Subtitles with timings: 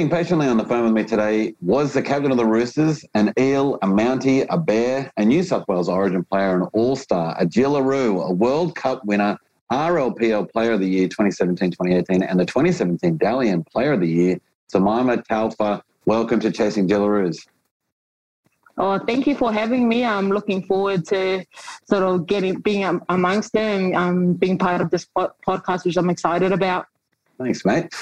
[0.00, 3.34] sitting patiently on the phone with me today was the captain of the Roosters, an
[3.38, 8.26] eel, a mountie, a bear, a New South Wales Origin player, an all-star, a Jillaroo,
[8.26, 9.36] a World Cup winner,
[9.70, 14.40] RLPA Player of the Year 2017-2018, and the 2017 Dally M Player of the Year,
[14.72, 15.82] Simaima Taufa.
[16.06, 17.36] Welcome to Chasing Jillaroos.
[18.78, 20.06] Oh, thank you for having me.
[20.06, 21.44] I'm looking forward to
[21.84, 26.52] sort of getting being amongst them um, being part of this podcast, which I'm excited
[26.52, 26.86] about.
[27.40, 27.94] Thanks, mate.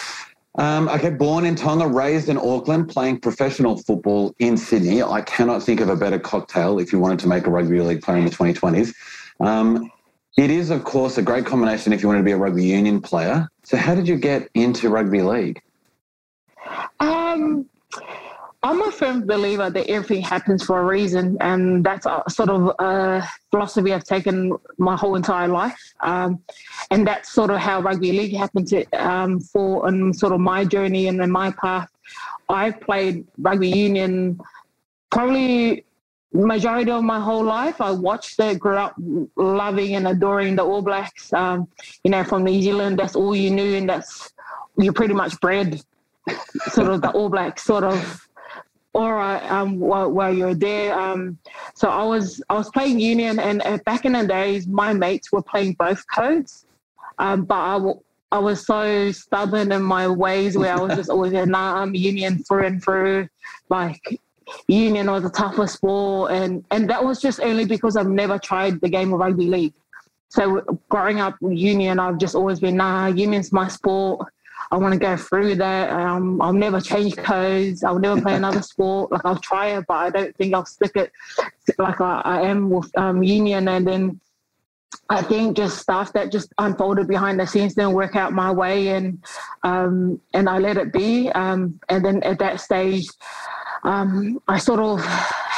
[0.56, 5.02] Um, okay, born in Tonga, raised in Auckland, playing professional football in Sydney.
[5.02, 8.02] I cannot think of a better cocktail if you wanted to make a rugby league
[8.02, 8.94] player in the 2020s.
[9.40, 9.90] Um,
[10.36, 13.00] it is, of course, a great combination if you wanted to be a rugby union
[13.00, 13.48] player.
[13.64, 15.60] So, how did you get into rugby league?
[17.00, 17.66] Um,
[18.62, 22.74] I'm a firm believer that everything happens for a reason, and that's a sort of
[22.80, 25.78] a philosophy I've taken my whole entire life.
[26.00, 26.42] Um,
[26.90, 30.64] and that's sort of how rugby league happened to um, for and sort of my
[30.64, 31.88] journey and in my path.
[32.48, 34.40] I've played rugby union
[35.10, 35.84] probably
[36.32, 37.80] majority of my whole life.
[37.80, 38.94] I watched it, grew up
[39.36, 41.32] loving and adoring the All Blacks.
[41.32, 41.68] Um,
[42.04, 44.32] you know, from New Zealand, that's all you knew, and that's
[44.76, 45.80] you're pretty much bred
[46.72, 48.27] sort of the All Blacks sort of
[49.02, 50.98] aura um, while, while you're there.
[51.04, 51.38] Um,
[51.74, 55.30] so I was I was playing union, and uh, back in the days, my mates
[55.32, 56.66] were playing both codes,
[57.24, 58.00] um, but I, w-
[58.36, 61.94] I was so stubborn in my ways where I was just always a nah, I'm
[61.94, 63.28] union through and through,
[63.68, 64.02] like.
[64.66, 68.80] Union was the toughest sport, and and that was just only because I've never tried
[68.80, 69.74] the game of rugby league.
[70.30, 70.42] So
[70.88, 73.08] growing up union, I've just always been nah.
[73.08, 74.26] Union's my sport.
[74.70, 75.90] I want to go through that.
[75.90, 77.82] Um, I'll never change codes.
[77.82, 79.10] I'll never play another sport.
[79.10, 81.12] Like I'll try it, but I don't think I'll stick it
[81.78, 83.68] like I, I am with um, Union.
[83.68, 84.20] And then
[85.10, 88.88] I think just stuff that just unfolded behind the scenes didn't work out my way,
[88.88, 89.24] and
[89.62, 91.30] um, and I let it be.
[91.30, 93.08] Um, and then at that stage,
[93.84, 95.02] um, I sort of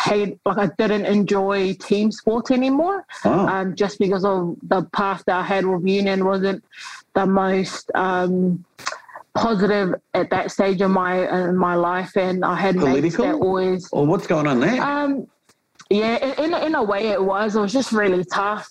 [0.04, 3.46] hate like I didn't enjoy team sports anymore, oh.
[3.46, 6.64] um, just because of the path that I had with Union wasn't
[7.14, 8.64] the most um,
[9.34, 13.02] positive at that stage of my in my life, and I had Political?
[13.02, 13.88] mates that always.
[13.92, 14.80] Or what's going on there?
[14.82, 15.26] Um,
[15.88, 17.56] yeah, in in a way it was.
[17.56, 18.68] It was just really tough.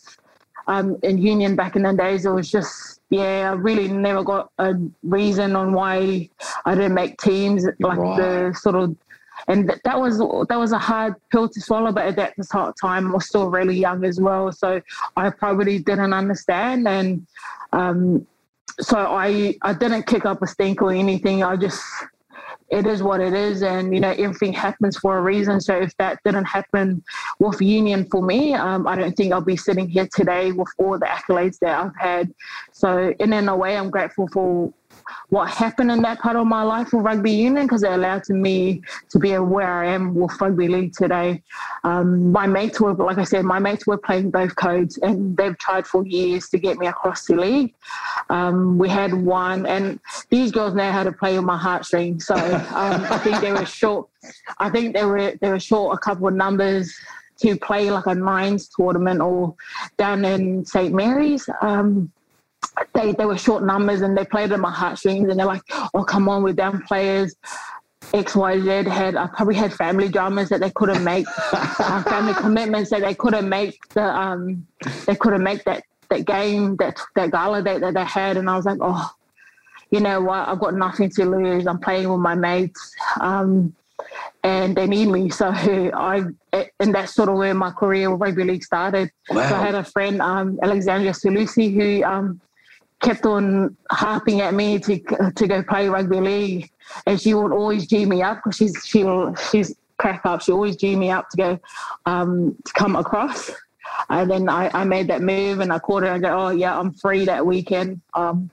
[0.67, 3.51] Um, in union back in the days, it was just yeah.
[3.51, 6.29] I really never got a reason on why
[6.65, 7.65] I didn't make teams.
[7.79, 8.17] Like right.
[8.17, 8.95] the sort of
[9.47, 11.91] and that was that was a hard pill to swallow.
[11.91, 12.35] But at that
[12.79, 14.81] time, I was still really young as well, so
[15.15, 17.25] I probably didn't understand, and
[17.73, 18.27] um,
[18.79, 21.43] so I I didn't kick up a stink or anything.
[21.43, 21.83] I just
[22.69, 23.63] it is what it is.
[23.63, 25.59] And you know everything happens for a reason.
[25.61, 27.03] So if that didn't happen
[27.39, 30.99] with union for me um, i don't think i'll be sitting here today with all
[30.99, 32.33] the accolades that i've had.
[32.71, 34.73] So in, in a way i'm grateful for
[35.29, 38.81] what happened in that part of my life with rugby union because it allowed me
[39.09, 41.41] to be where I am with rugby league today.
[41.83, 45.57] Um, my mates were, like I said, my mates were playing both codes and they've
[45.57, 47.73] tried for years to get me across the league.
[48.29, 49.99] Um, we had one, and
[50.29, 52.25] these girls know how to play on my heartstrings.
[52.25, 54.07] So um, I think they were short.
[54.57, 56.93] I think they were they were short a couple of numbers
[57.41, 59.55] to play like a nines tournament or
[59.97, 61.49] down in St Mary's.
[61.61, 62.11] Um,
[62.93, 65.61] they they were short numbers and they played at my heartstrings and they're like,
[65.93, 67.35] oh come on, we're down players.
[68.13, 72.33] X Y Z had I probably had family dramas that they couldn't make, uh, family
[72.33, 74.65] commitments that they couldn't make the um
[75.05, 78.55] they couldn't make that that game that that gala date that they had and I
[78.55, 79.11] was like oh
[79.91, 83.75] you know what I've got nothing to lose I'm playing with my mates um
[84.43, 85.29] and they need me.
[85.39, 86.23] So I,
[86.79, 89.11] and that's sort of where my career with rugby league started.
[89.29, 89.47] Wow.
[89.47, 92.41] So I had a friend, um, Alexandria Salusi, who um,
[93.01, 94.99] kept on harping at me to
[95.35, 96.71] to go play rugby league,
[97.05, 99.05] and she would always g me up because she's she
[99.51, 100.41] she's crack up.
[100.41, 101.59] She always g me up to go
[102.05, 103.51] um, to come across.
[104.09, 106.49] And then I, I made that move and I called her and I go, oh
[106.49, 108.01] yeah, I'm free that weekend.
[108.13, 108.49] Um,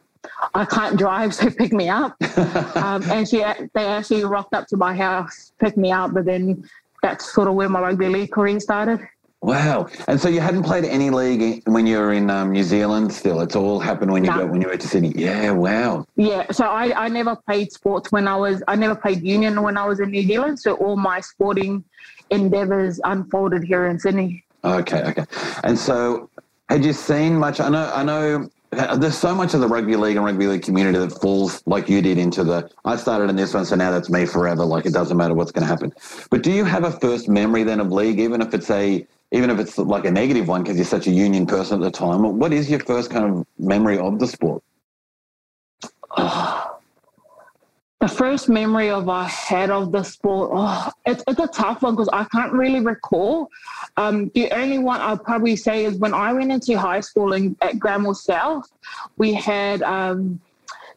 [0.55, 2.17] I can't drive, so pick me up.
[2.77, 3.39] um, and she
[3.75, 6.69] they actually rocked up to my house, picked me up, but then
[7.03, 9.01] that's sort of where my rugby league career started.
[9.47, 9.87] Wow!
[10.09, 13.13] And so you hadn't played any league when you were in um, New Zealand.
[13.13, 14.45] Still, it's all happened when you no.
[14.45, 15.13] when you went to Sydney.
[15.15, 16.05] Yeah, wow.
[16.17, 19.77] Yeah, so I, I never played sports when I was I never played union when
[19.77, 20.59] I was in New Zealand.
[20.59, 21.85] So all my sporting
[22.31, 24.45] endeavours unfolded here in Sydney.
[24.65, 25.25] Okay, okay.
[25.63, 26.29] And so,
[26.69, 27.61] had you seen much?
[27.61, 30.63] I know, I know Uh, there's so much of the rugby league and rugby league
[30.63, 33.91] community that falls like you did into the I started in this one, so now
[33.91, 34.65] that's me forever.
[34.65, 35.95] Like it doesn't matter what's going to happen.
[36.31, 39.49] But do you have a first memory then of league, even if it's a even
[39.49, 42.39] if it's like a negative one because you're such a union person at the time?
[42.39, 44.63] What is your first kind of memory of the sport?
[46.19, 46.66] Oh,
[48.07, 51.97] the first memory of I had of the sport, oh, it's, it's a tough one
[51.97, 53.51] because I can't really recall.
[53.97, 57.57] Um, the only one I'll probably say is when I went into high school in,
[57.63, 58.71] at Granville South,
[59.17, 60.41] we had um,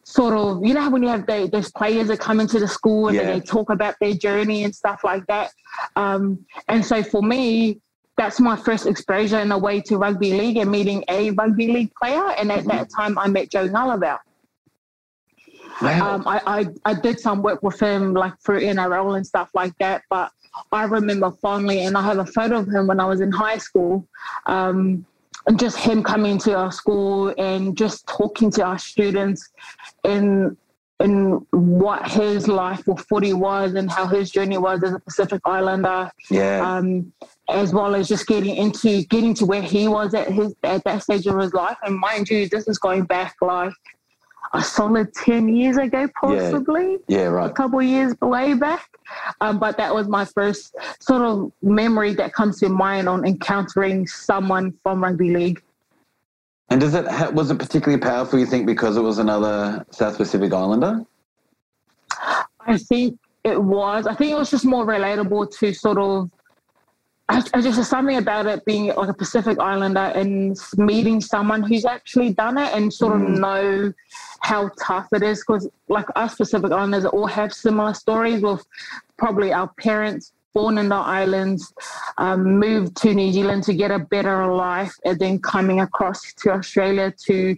[0.04, 3.08] sort of, you know, when you have the, those players that come into the school
[3.08, 3.24] and yeah.
[3.24, 5.50] they talk about their journey and stuff like that.
[5.96, 7.80] Um, and so for me,
[8.18, 11.92] that's my first exposure in a way to rugby league and meeting a rugby league
[12.00, 12.30] player.
[12.38, 12.68] And at mm-hmm.
[12.68, 14.18] that time, I met Joe Ngalavel.
[15.82, 16.14] Wow.
[16.14, 19.72] Um, I, I, I did some work with him like through NRL and stuff like
[19.78, 20.02] that.
[20.10, 20.30] But
[20.72, 23.58] I remember fondly, and I have a photo of him when I was in high
[23.58, 24.06] school.
[24.46, 25.06] Um,
[25.46, 29.48] and just him coming to our school and just talking to our students
[30.04, 30.56] and
[31.00, 35.40] and what his life with footy was and how his journey was as a Pacific
[35.46, 36.10] Islander.
[36.30, 36.60] Yeah.
[36.60, 37.10] Um,
[37.48, 41.02] as well as just getting into getting to where he was at his at that
[41.02, 41.78] stage of his life.
[41.82, 43.72] And mind you, this is going back like
[44.52, 46.98] a solid 10 years ago, possibly.
[47.08, 47.50] Yeah, yeah right.
[47.50, 48.88] A couple years way back.
[49.40, 54.06] Um, but that was my first sort of memory that comes to mind on encountering
[54.06, 55.62] someone from rugby league.
[56.68, 57.04] And does it
[57.34, 58.38] was it particularly powerful?
[58.38, 61.04] You think because it was another South Pacific Islander?
[62.60, 64.06] I think it was.
[64.06, 66.30] I think it was just more relatable to sort of
[67.30, 71.84] I, I just something about it being like a Pacific Islander and meeting someone who's
[71.84, 73.38] actually done it and sort of mm.
[73.38, 73.92] know
[74.40, 75.38] how tough it is.
[75.46, 78.66] Because like us Pacific Islanders all have similar stories with
[79.16, 81.72] probably our parents born in the islands,
[82.18, 86.50] um, moved to New Zealand to get a better life, and then coming across to
[86.50, 87.56] Australia to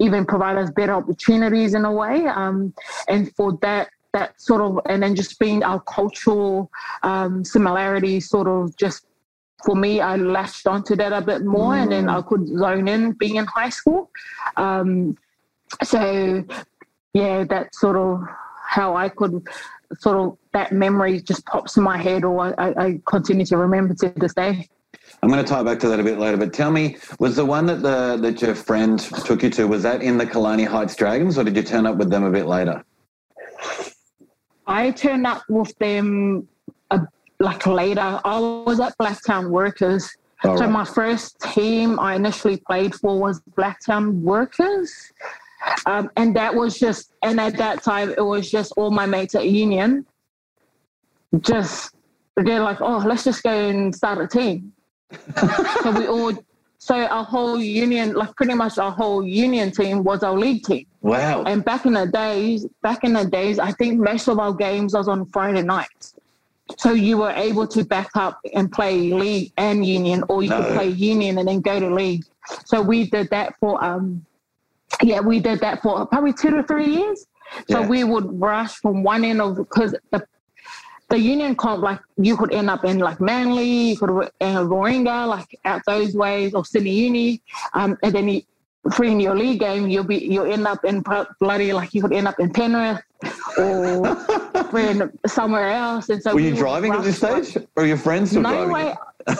[0.00, 2.26] even provide us better opportunities in a way.
[2.26, 2.74] Um,
[3.06, 6.70] and for that that sort of and then just being our cultural
[7.02, 9.06] um, similarities sort of just
[9.64, 11.82] for me, I latched onto that a bit more, mm.
[11.82, 12.26] and then I mm.
[12.26, 14.10] could zone in being in high school.
[14.56, 15.16] Um,
[15.82, 16.44] so,
[17.14, 18.22] yeah, that's sort of
[18.66, 19.46] how I could
[19.98, 23.94] sort of that memory just pops in my head, or I, I continue to remember
[23.94, 24.68] to this day.
[25.22, 27.44] I'm going to tie back to that a bit later, but tell me, was the
[27.44, 30.96] one that the that your friend took you to was that in the Killarney Heights
[30.96, 32.84] Dragons, or did you turn up with them a bit later?
[34.66, 36.48] I turned up with them
[37.42, 40.10] like later, I was at Blacktown Workers.
[40.44, 40.70] All so right.
[40.70, 45.12] my first team I initially played for was Blacktown Workers.
[45.86, 49.34] Um, and that was just, and at that time, it was just all my mates
[49.34, 50.06] at Union.
[51.40, 51.94] Just,
[52.36, 54.72] they're like, oh, let's just go and start a team.
[55.82, 56.32] so we all,
[56.78, 60.86] so our whole union, like pretty much our whole union team was our league team.
[61.00, 61.44] Wow.
[61.44, 64.94] And back in the days, back in the days, I think most of our games
[64.94, 66.14] was on Friday nights.
[66.78, 70.62] So you were able to back up and play league and union, or you no.
[70.62, 72.24] could play union and then go to league.
[72.64, 74.24] So we did that for um,
[75.02, 77.26] yeah, we did that for probably two to three years.
[77.68, 77.88] So yeah.
[77.88, 80.26] we would rush from one end of because the
[81.08, 84.10] the union comp like you could end up in like Manly, you could
[84.40, 87.42] in Warringah, like out those ways, or Sydney Uni,
[87.74, 88.42] um, and then you,
[88.90, 91.04] free in your league game, you'll be you'll end up in
[91.40, 93.00] bloody like you could end up in Penrith
[93.58, 94.16] or
[95.26, 96.08] somewhere else.
[96.08, 98.72] And so were you driving at this stage, like, or your friends still no driving?
[98.72, 98.94] Way,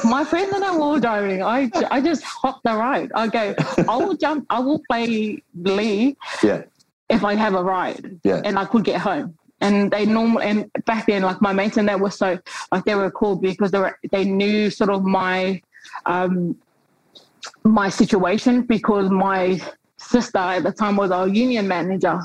[0.05, 1.43] my friends and I were driving.
[1.43, 3.11] I I just hopped the ride.
[3.15, 3.55] I go,
[3.89, 4.47] I will jump.
[4.51, 6.17] I will play Lee.
[6.43, 6.63] Yeah.
[7.09, 8.21] If I have a ride.
[8.25, 8.41] Yeah.
[8.45, 9.37] And I could get home.
[9.61, 12.39] And they normally and back then, like my mates and that were so
[12.73, 15.63] like they were cool because they were they knew sort of my
[16.07, 16.57] um
[17.65, 19.61] my situation because my
[19.97, 22.21] sister at the time was our union manager.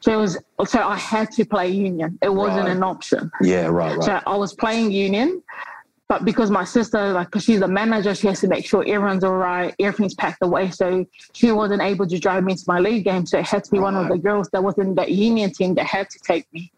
[0.00, 2.18] So it was so I had to play union.
[2.22, 2.76] It wasn't right.
[2.76, 3.30] an option.
[3.40, 4.02] Yeah, right, right.
[4.02, 5.42] So I was playing union,
[6.08, 9.24] but because my sister, like, because she's a manager, she has to make sure everyone's
[9.24, 10.70] all right, everything's packed away.
[10.70, 13.24] So she wasn't able to drive me to my league game.
[13.24, 13.84] So it had to be right.
[13.84, 16.70] one of the girls that was in that union team that had to take me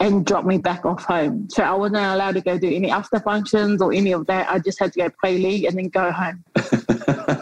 [0.00, 1.48] and drop me back off home.
[1.48, 4.50] So I wasn't allowed to go do any after functions or any of that.
[4.50, 6.44] I just had to go play league and then go home.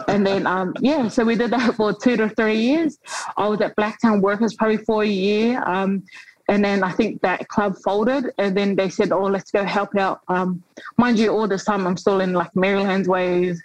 [0.07, 2.97] And then um, yeah, so we did that for two to three years.
[3.37, 5.63] I was at Blacktown Workers probably for a year.
[5.65, 6.03] Um,
[6.47, 9.95] and then I think that club folded, and then they said, "Oh, let's go help
[9.97, 10.63] out." Um,
[10.97, 13.61] mind you, all this time I'm still in like Maryland's ways,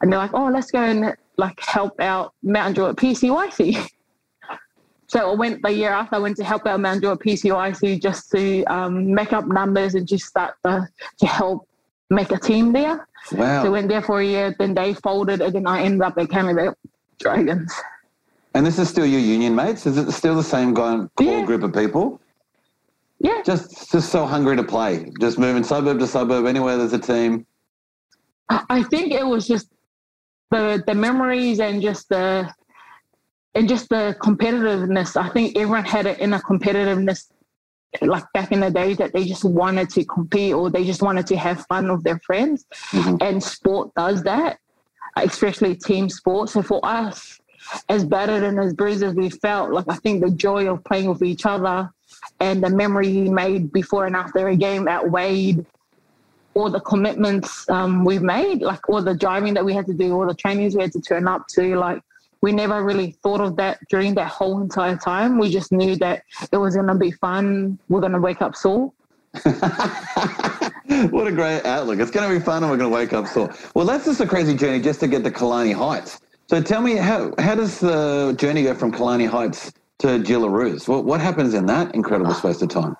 [0.00, 3.86] and they're like, "Oh, let's go and like help out Mount Druitt PCYC."
[5.08, 8.30] So I went the year after I went to help out Mount Druitt PCYC just
[8.32, 10.88] to um, make up numbers and just start the,
[11.18, 11.68] to help
[12.10, 13.06] make a team there.
[13.32, 13.62] Wow.
[13.62, 16.16] So I went there for a year, then they folded, and then I ended up
[16.18, 16.74] at Canada
[17.18, 17.72] Dragons.
[18.54, 19.86] And this is still your union mates?
[19.86, 21.44] Is it still the same core yeah.
[21.44, 22.20] group of people?
[23.18, 23.42] Yeah.
[23.44, 25.10] Just just so hungry to play.
[25.20, 27.46] Just moving suburb to suburb, anywhere there's a team.
[28.48, 29.68] I think it was just
[30.50, 32.52] the the memories and just the
[33.54, 35.16] and just the competitiveness.
[35.16, 37.28] I think everyone had an inner competitiveness
[38.02, 41.26] like back in the days that they just wanted to compete or they just wanted
[41.28, 42.66] to have fun with their friends.
[42.90, 43.16] Mm-hmm.
[43.20, 44.58] And sport does that,
[45.16, 46.52] especially team sports.
[46.52, 47.38] So for us,
[47.88, 51.08] as battered and as bruised as we felt, like I think the joy of playing
[51.08, 51.90] with each other
[52.40, 55.64] and the memory we made before and after a game outweighed
[56.54, 60.14] all the commitments um, we've made, like all the driving that we had to do,
[60.14, 61.76] all the trainings we had to turn up to.
[61.76, 62.02] Like
[62.40, 65.38] we never really thought of that during that whole entire time.
[65.38, 67.78] We just knew that it was going to be fun.
[67.88, 68.92] We're going to wake up sore.
[71.10, 71.98] what a great outlook.
[71.98, 73.54] It's going to be fun and we're going to wake up sore.
[73.74, 76.20] Well, that's just a crazy journey just to get to Killarney Heights.
[76.48, 80.86] So tell me, how, how does the journey go from Killarney Heights to Jillaroos?
[80.88, 82.34] What, what happens in that incredible ah.
[82.34, 82.96] space of time?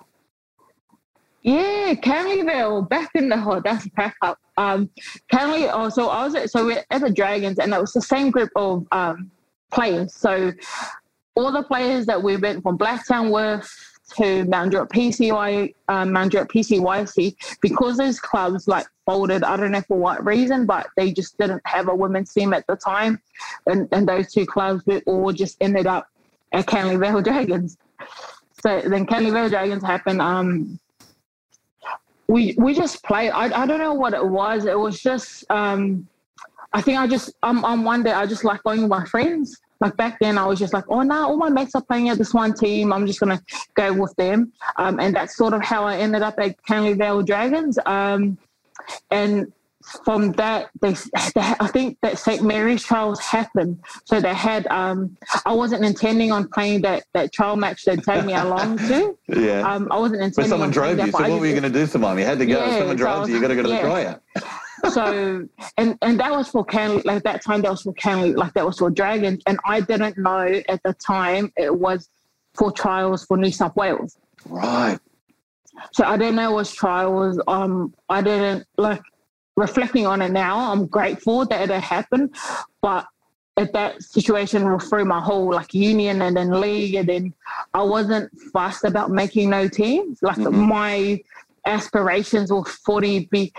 [1.46, 3.62] Yeah, Canley Vale, back in the hood.
[3.64, 4.36] That's a pack up.
[4.56, 4.90] Um,
[5.32, 8.02] Canley, oh, so I was at, so we're at the Dragons, and it was the
[8.02, 9.30] same group of um,
[9.72, 10.12] players.
[10.12, 10.52] So
[11.36, 13.64] all the players that we went from Blacktown with
[14.16, 19.98] to Druitt PCY, um, Mount PCYC, because those clubs like folded, I don't know for
[19.98, 23.20] what reason, but they just didn't have a women's team at the time.
[23.66, 26.08] And, and those two clubs we all just ended up
[26.52, 27.78] at Canley Vale Dragons.
[28.62, 30.20] So then Canley Vale Dragons happened.
[30.20, 30.80] Um,
[32.28, 33.30] we we just played.
[33.30, 34.64] I I don't know what it was.
[34.64, 36.06] It was just um,
[36.72, 39.56] I think I just um on one day I just like going with my friends.
[39.78, 42.08] Like back then, I was just like, oh no, nah, all my mates are playing
[42.08, 42.92] at this one team.
[42.92, 43.42] I'm just gonna
[43.74, 47.22] go with them, um, and that's sort of how I ended up at Canley Vale
[47.22, 47.78] Dragons.
[47.84, 48.38] Um,
[49.10, 49.52] and
[50.04, 52.42] from that, they, they, I think that St.
[52.42, 53.80] Mary's trials happened.
[54.04, 58.24] So they had, um, I wasn't intending on playing that, that trial match they'd take
[58.24, 59.16] me along to.
[59.28, 59.60] yeah.
[59.60, 61.10] Um, I wasn't intending But someone drove you.
[61.12, 62.18] So what were you going to do, Simone?
[62.18, 62.58] You had to go.
[62.58, 63.36] Yeah, someone drove so you.
[63.36, 63.76] You got to go to yeah.
[63.76, 64.20] the dryer.
[64.90, 65.46] so
[65.78, 68.64] and and that was for Canley like that time that was for Canley like that
[68.64, 72.08] was for Dragons and I didn't know at the time it was
[72.54, 74.18] for trials for New South Wales.
[74.46, 74.98] Right.
[75.92, 77.40] So I didn't know it was trials.
[77.48, 79.00] Um I didn't like
[79.56, 82.34] reflecting on it now, I'm grateful that it happened.
[82.82, 83.06] But
[83.56, 87.34] at that situation through my whole like union and then league and then
[87.72, 90.18] I wasn't fussed about making no teams.
[90.22, 90.68] Like mm-hmm.
[90.68, 91.20] my
[91.64, 93.52] aspirations or 40 be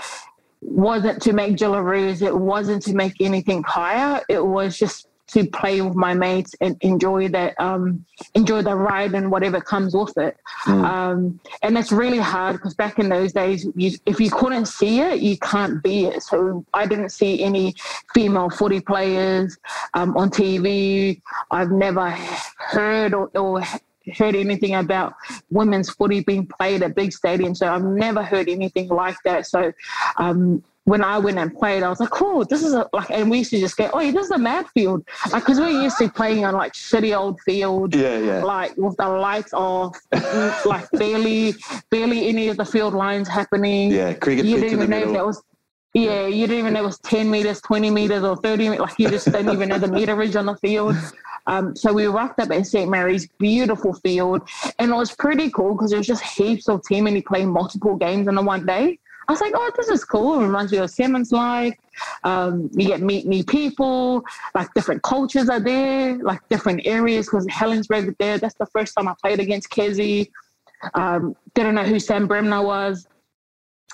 [0.61, 4.23] wasn't to make Jillaroos, it wasn't to make anything higher.
[4.29, 9.13] It was just to play with my mates and enjoy that um, enjoy the ride
[9.13, 10.83] and whatever comes with it mm.
[10.83, 15.01] um, and that's really hard because back in those days you, if you couldn't see
[15.01, 17.75] it you can't be it so i didn't see any
[18.13, 19.57] female footy players
[19.93, 22.09] um, on tv i've never
[22.57, 23.61] heard or, or
[24.15, 25.13] heard anything about
[25.49, 27.57] women's footy being played at big stadiums.
[27.57, 29.47] So I've never heard anything like that.
[29.47, 29.73] So
[30.17, 33.29] um, when I went and played, I was like, cool, this is a, like, and
[33.29, 35.05] we used to just go, oh, this is a mad field.
[35.33, 37.93] Like, cause we're used to playing on like shitty old field.
[37.93, 38.41] Yeah, yeah.
[38.41, 39.97] Like with the lights off,
[40.65, 41.55] like barely,
[41.89, 43.91] barely any of the field lines happening.
[43.91, 45.43] Yeah, cricket you didn't even know if that was,
[45.93, 48.79] yeah, you didn't even know it was 10 meters, 20 meters or 30 meters.
[48.79, 50.95] Like you just didn't even know the meterage on the field.
[51.47, 52.89] Um, so we rocked up at St.
[52.89, 54.47] Mary's, beautiful field.
[54.79, 57.47] And it was pretty cool because there was just heaps of team and he played
[57.47, 58.99] multiple games in the one day.
[59.27, 60.39] I was like, oh, this is cool.
[60.39, 61.79] It reminds me of Simmons like.
[62.23, 64.23] Um, you get meet new people,
[64.55, 68.37] like different cultures are there, like different areas because Helensburgh there.
[68.37, 70.29] That's the first time I played against Kezie.
[70.93, 73.07] Um, didn't know who Sam Bremner was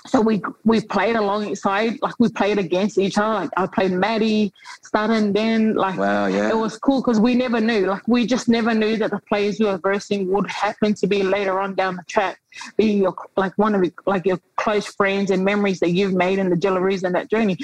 [0.06, 3.34] so we we played alongside, like we played against each other.
[3.34, 6.50] Like I played Maddie, starting then, like wow, yeah.
[6.50, 9.58] it was cool because we never knew, like we just never knew that the players
[9.58, 12.38] we were versing would happen to be later on down the track,
[12.76, 16.38] being your like one of your, like your close friends and memories that you've made
[16.38, 17.56] in the Jillaroos and that journey.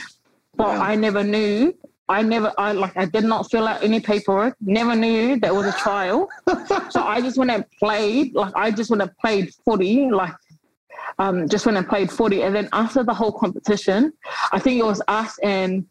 [0.56, 0.82] But wow.
[0.82, 1.74] I never knew.
[2.08, 4.56] I never, I like, I did not fill out any paperwork.
[4.60, 6.28] Never knew that was a trial.
[6.90, 8.34] so I just went and played.
[8.34, 10.10] Like I just went and played footy.
[10.10, 10.32] Like
[11.18, 12.42] um, just when I played footy.
[12.42, 14.12] And then after the whole competition,
[14.52, 15.86] I think it was us and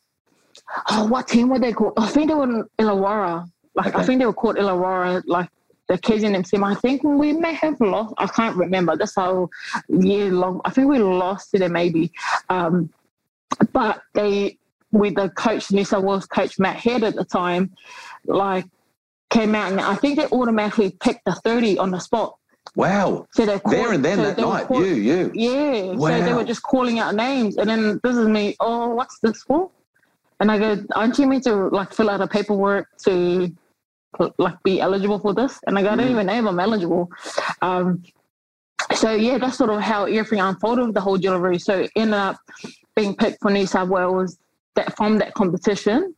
[0.89, 1.93] oh, what team were they called?
[1.97, 3.49] I think they were in Illawarra.
[3.75, 3.97] Like okay.
[3.97, 5.23] I think they were called Illawarra.
[5.25, 5.49] Like
[5.88, 6.63] the KZN team.
[6.63, 8.13] I think we may have lost.
[8.17, 8.95] I can't remember.
[8.95, 9.49] That's how
[9.89, 10.61] year long.
[10.63, 12.11] I think we lost to them maybe.
[12.49, 12.89] Um,
[13.73, 14.57] but they
[14.91, 17.71] with the coach, New South Wales coach Matt Head at the time,
[18.25, 18.65] like
[19.29, 22.35] came out and I think they automatically picked the 30 on the spot.
[22.75, 23.27] Wow.
[23.31, 25.31] So they're there and then so that night, call- you, you.
[25.33, 25.93] Yeah.
[25.93, 26.09] Wow.
[26.09, 27.57] So they were just calling out names.
[27.57, 29.69] And then this is me, oh, what's this for?
[30.39, 33.53] And I go, aren't you meant to like fill out a paperwork to
[34.38, 35.59] like be eligible for this?
[35.67, 36.11] And I go, I don't mm.
[36.11, 37.09] even know if I'm eligible.
[37.61, 38.03] Um,
[38.95, 41.61] so yeah, that's sort of how everything unfolded with the whole Jillaroo.
[41.61, 42.38] So ended up
[42.95, 44.38] being picked for New South Wales
[44.75, 46.15] that from that competition.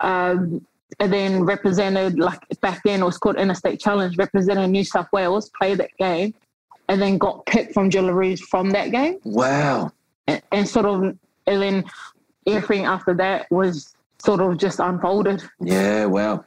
[0.00, 0.66] Um,
[1.00, 5.50] and then represented like back then it was called Interstate Challenge, represented New South Wales,
[5.58, 6.34] played that game,
[6.88, 9.18] and then got picked from Jillaroos from that game.
[9.24, 9.92] Wow.
[10.26, 11.02] And, and sort of,
[11.46, 11.84] and then
[12.46, 15.42] everything after that was sort of just unfolded.
[15.60, 16.44] Yeah, wow.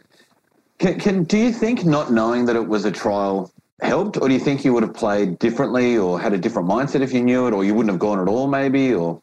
[0.80, 4.34] Can, can do you think not knowing that it was a trial helped, or do
[4.34, 7.48] you think you would have played differently, or had a different mindset if you knew
[7.48, 9.22] it, or you wouldn't have gone at all, maybe, or?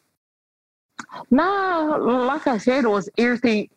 [1.31, 3.69] No, like I said, it was everything.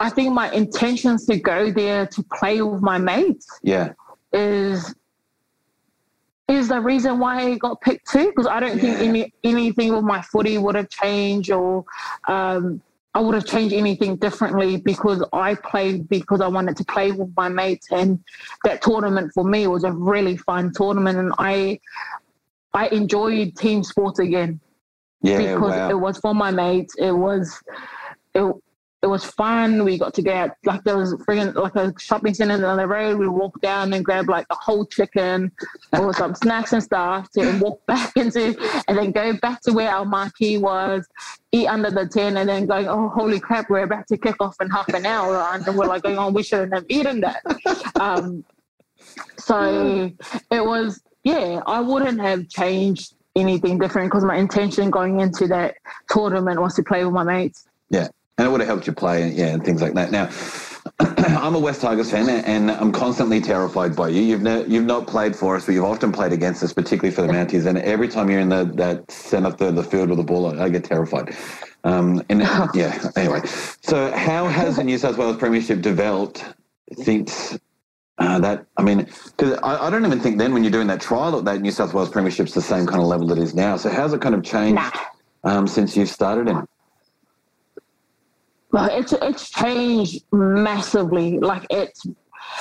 [0.00, 3.46] I think my intentions to go there to play with my mates.
[3.62, 3.92] Yeah.
[4.32, 4.94] Is
[6.48, 8.26] is the reason why I got picked too.
[8.26, 8.82] Because I don't yeah.
[8.82, 11.84] think any anything with my footy would have changed or
[12.28, 12.80] um,
[13.16, 17.32] I would have changed anything differently because I played because I wanted to play with
[17.34, 18.22] my mates, and
[18.64, 21.80] that tournament for me was a really fun tournament, and I
[22.74, 24.60] I enjoyed team sports again.
[25.22, 25.88] Yeah, because wow.
[25.88, 26.94] it was for my mates.
[26.98, 27.58] It was
[28.34, 28.54] it
[29.06, 29.84] it was fun.
[29.84, 32.88] We got to go out like there was friggin' like a shopping center down the
[32.88, 33.18] road.
[33.18, 35.52] We walked down and grabbed like a whole chicken
[35.92, 38.56] or some snacks and stuff to walk back into
[38.88, 41.06] and then go back to where our marquee was,
[41.52, 44.56] eat under the tent and then going, Oh holy crap, we're about to kick off
[44.60, 47.42] in half an hour and we're like going, Oh, we shouldn't have eaten that.
[48.00, 48.44] Um,
[49.38, 50.10] so
[50.50, 55.76] it was yeah, I wouldn't have changed anything different because my intention going into that
[56.10, 57.68] tournament was to play with my mates.
[57.88, 60.10] Yeah and it would have helped you play, yeah, and things like that.
[60.10, 60.28] Now,
[61.00, 64.20] I'm a Wests Tigers fan, and I'm constantly terrified by you.
[64.20, 67.22] You've ne- you've not played for us, but you've often played against us, particularly for
[67.22, 67.66] the Mounties.
[67.66, 70.60] And every time you're in the that centre third of the field with the ball,
[70.60, 71.34] I, get terrified.
[71.84, 72.40] Um, and
[72.74, 73.40] yeah, anyway.
[73.80, 76.44] So, how has the New South Wales Premiership developed
[76.92, 77.58] since
[78.18, 78.66] uh, that?
[78.76, 81.60] I mean, because I, I, don't even think then when you're doing that trial that
[81.62, 83.78] New South Wales Premiership's the same kind of level that it is now.
[83.78, 84.90] So, how's it kind of changed nah.
[85.44, 86.66] um, since you've started in?
[88.72, 91.38] Well, it's it's changed massively.
[91.38, 92.06] Like it's,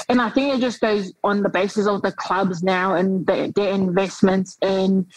[0.09, 3.51] and I think it just goes on the basis of the clubs now and the,
[3.55, 5.07] their investments in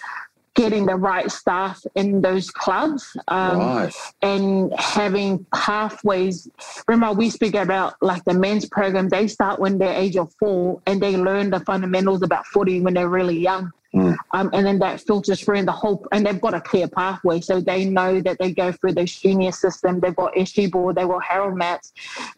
[0.58, 3.94] getting the right staff in those clubs um, right.
[4.22, 6.48] and having pathways.
[6.88, 9.08] Remember, we speak about like the men's program.
[9.08, 12.94] They start when they're age of four and they learn the fundamentals about footy when
[12.94, 13.70] they're really young.
[13.98, 14.16] Mm.
[14.32, 17.40] Um, and then that filters through in the whole, and they've got a clear pathway.
[17.40, 19.98] So they know that they go through this junior system.
[20.00, 21.92] They've got SG Ball, they've got Harold Matts,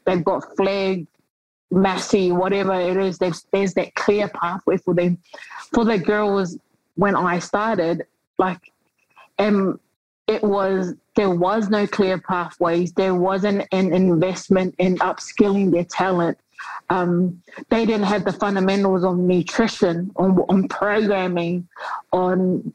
[0.07, 1.07] they've got Flegg,
[1.71, 3.19] Massey, whatever it is.
[3.19, 5.19] There's, there's that clear pathway for them.
[5.75, 6.57] For the girls,
[6.95, 8.07] when I started,
[8.39, 8.73] like,
[9.39, 9.79] um,
[10.27, 12.93] it was there was no clear pathways.
[12.93, 16.39] There wasn't an investment in upskilling their talent
[16.89, 21.69] um, they didn't have the fundamentals on nutrition, on, on programming,
[22.13, 22.73] on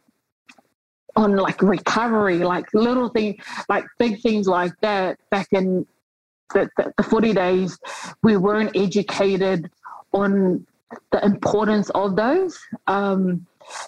[1.18, 5.18] on like recovery, like little things, like big things like that.
[5.30, 5.86] Back in
[6.54, 7.80] the, the, the footy days,
[8.22, 9.72] we weren't educated
[10.12, 10.66] on
[11.12, 13.46] the importance of those, um,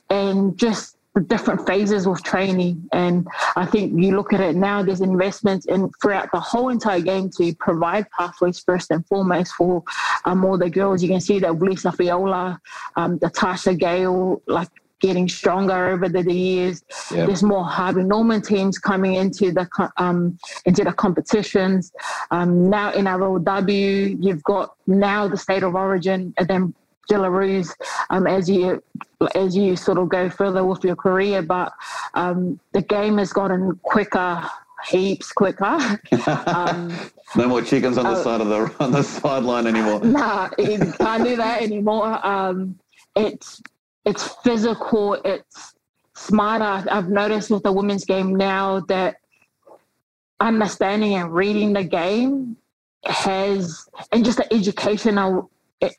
[0.10, 2.88] and just different phases of training.
[2.92, 7.00] And I think you look at it now, there's investments in throughout the whole entire
[7.00, 9.84] game to provide pathways first and foremost for
[10.26, 11.02] um, all the girls.
[11.02, 12.60] You can see that Lisa Fiaola,
[12.96, 16.84] um, the Tarsha Gale, like getting stronger over the, the years.
[17.12, 17.28] Yep.
[17.28, 21.92] There's more Harvey Norman teams coming into the um, into the competitions.
[22.32, 26.74] Um, now in NRLW, you've got now the state of origin, and then
[27.10, 27.74] Jillaroos
[28.10, 28.82] um, as you
[29.36, 31.42] as you sort of go further with your career.
[31.42, 31.74] But
[32.14, 34.44] um, the game has gotten quicker,
[34.90, 35.78] heaps quicker.
[36.48, 36.94] Um,
[37.36, 40.00] no more chickens on the uh, side of the on the sideline anymore.
[40.04, 42.26] Nah, you can't do that anymore.
[42.26, 42.80] Um,
[43.16, 43.62] it's
[44.06, 45.16] it's physical.
[45.26, 45.76] It's
[46.16, 46.90] smarter.
[46.90, 49.18] I've noticed with the women's game now that
[50.40, 52.58] understanding and reading the game
[53.06, 55.50] has and just the educational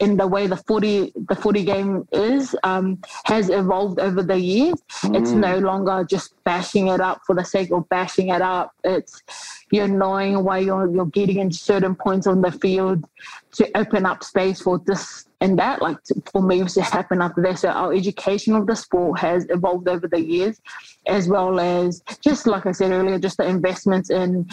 [0.00, 4.82] in the way the footy the footy game is um, has evolved over the years.
[5.02, 5.20] Mm.
[5.20, 8.72] It's no longer just bashing it up for the sake of bashing it up.
[8.82, 9.22] It's
[9.70, 13.04] you're knowing why you're you're getting in certain points on the field
[13.52, 17.40] to open up space for this and that, like to, for moves to happen after
[17.42, 17.60] that.
[17.60, 20.60] So our education of the sport has evolved over the years,
[21.06, 24.48] as well as just like I said earlier, just the investments in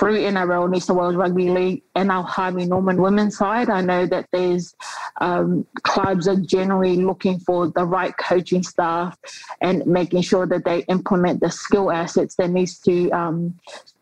[0.00, 3.68] through NRL, New South Wales Rugby League, and our Harvey Norman women's side.
[3.68, 4.74] I know that there's
[5.20, 9.18] um, clubs are generally looking for the right coaching staff
[9.60, 13.54] and making sure that they implement the skill assets that needs to um,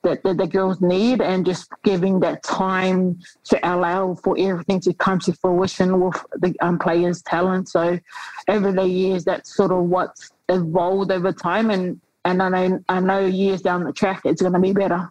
[0.04, 4.94] that, that the girls need, and just giving that time to allow for everything to
[4.94, 7.68] come to fruition with the um, players' talent.
[7.68, 7.98] So
[8.46, 13.00] over the years, that's sort of what's evolved over time, and and I know I
[13.00, 15.10] know years down the track, it's going to be better.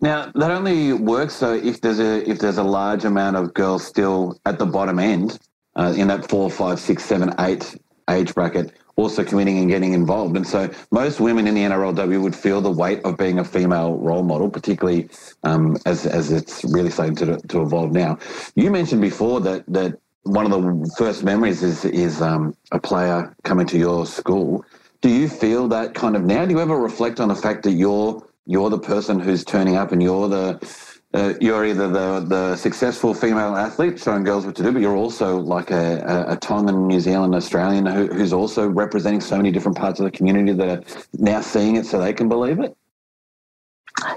[0.00, 3.86] Now that only works so if there's a if there's a large amount of girls
[3.86, 5.38] still at the bottom end
[5.76, 7.76] uh, in that four, five, six, seven, eight
[8.10, 10.36] age bracket also committing and getting involved.
[10.36, 13.96] And so most women in the NRLW would feel the weight of being a female
[13.98, 15.08] role model, particularly
[15.42, 18.18] um, as, as it's really starting to, to evolve now.
[18.54, 23.34] You mentioned before that, that one of the first memories is, is um, a player
[23.42, 24.64] coming to your school.
[25.00, 26.46] Do you feel that kind of now?
[26.46, 29.92] Do you ever reflect on the fact that you're you're the person who's turning up
[29.92, 34.64] and you're the uh, you're either the the successful female athlete showing girls what to
[34.64, 39.20] do, but you're also like a, a, Tongan, New Zealand, Australian who, who's also representing
[39.20, 40.82] so many different parts of the community that are
[41.14, 42.76] now seeing it so they can believe it.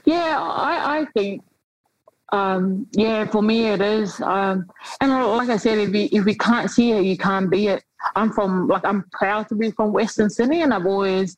[0.05, 1.43] Yeah, I, I think
[2.31, 4.19] um, yeah, for me it is.
[4.21, 7.67] Um, and like I said, if we if we can't see it, you can't be
[7.67, 7.83] it.
[8.15, 11.37] I'm from like I'm proud to be from Western Sydney, and I've always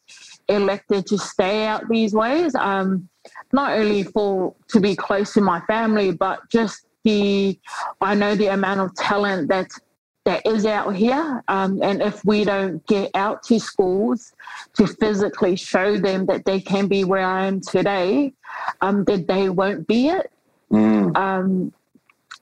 [0.50, 2.56] elected to stay out these ways.
[2.56, 3.08] Um,
[3.54, 7.58] not only for to be close to my family, but just the
[8.02, 9.72] I know the amount of talent that
[10.26, 11.44] that is out here.
[11.48, 14.34] Um, and if we don't get out to schools
[14.76, 18.34] to physically show them that they can be where I am today,
[18.82, 20.32] um, that they won't be it.
[20.72, 21.18] Mm.
[21.18, 21.74] Um,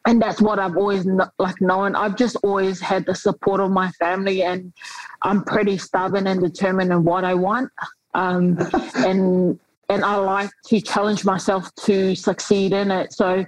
[0.05, 1.05] and that's what I've always
[1.37, 1.95] like known.
[1.95, 4.71] I've just always had the support of my family, and
[5.21, 7.71] I'm pretty stubborn and determined in what I want.
[8.13, 8.57] Um,
[8.95, 13.13] and and I like to challenge myself to succeed in it.
[13.13, 13.45] So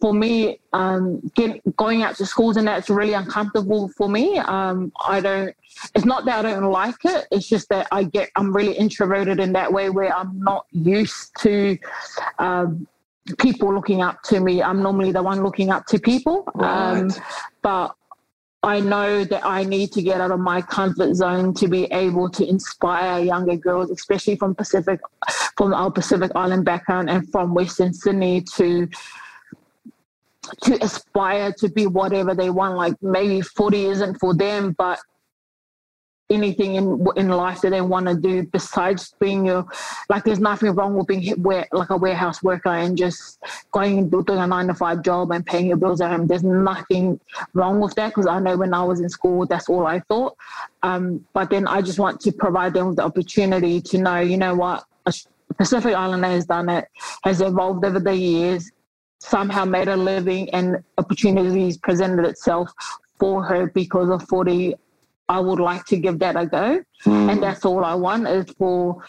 [0.00, 4.38] for me, um, get, going out to schools and that's really uncomfortable for me.
[4.38, 5.54] Um, I don't.
[5.94, 7.26] It's not that I don't like it.
[7.30, 8.30] It's just that I get.
[8.36, 11.78] I'm really introverted in that way where I'm not used to.
[12.38, 12.86] Um,
[13.38, 14.62] people looking up to me.
[14.62, 16.48] I'm normally the one looking up to people.
[16.54, 17.00] Right.
[17.00, 17.10] Um,
[17.62, 17.94] but
[18.62, 22.28] I know that I need to get out of my comfort zone to be able
[22.30, 25.00] to inspire younger girls, especially from Pacific,
[25.56, 28.86] from our Pacific Island background and from Western Sydney to
[30.62, 32.76] to aspire to be whatever they want.
[32.76, 34.98] Like maybe footy isn't for them, but
[36.30, 39.66] anything in in life that they want to do besides being your
[40.08, 41.34] like there's nothing wrong with being
[41.72, 43.38] like a warehouse worker and just
[43.72, 46.26] going and doing a nine to five job and paying your bills at home.
[46.26, 47.18] There's nothing
[47.54, 50.36] wrong with that because i know when i was in school that's all i thought.
[50.82, 54.36] Um, but then i just want to provide them with the opportunity to know you
[54.36, 55.14] know what a
[55.56, 56.86] pacific islander has done it
[57.24, 58.70] has evolved over the years
[59.20, 62.72] somehow made a living and opportunities presented itself
[63.18, 64.74] for her because of footy
[65.30, 66.82] I would like to give that a go.
[67.04, 67.30] Mm.
[67.30, 69.02] And that's all I want is for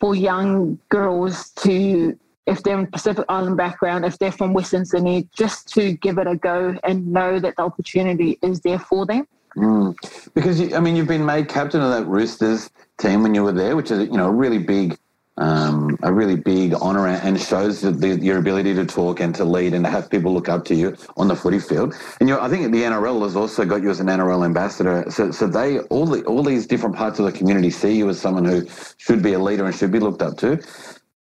[0.00, 2.16] for young girls to
[2.46, 6.26] if they're in Pacific Island background, if they're from Western Sydney, just to give it
[6.26, 9.26] a go and know that the opportunity is there for them.
[9.56, 9.94] Mm.
[10.32, 13.52] Because you, I mean, you've been made captain of that Roosters team when you were
[13.52, 14.96] there, which is you know a really big
[15.38, 19.72] um, a really big honour and shows the, your ability to talk and to lead
[19.72, 21.94] and to have people look up to you on the footy field.
[22.20, 25.04] And I think the NRL has also got you as an NRL ambassador.
[25.10, 28.20] So, so they all the, all these different parts of the community see you as
[28.20, 30.60] someone who should be a leader and should be looked up to.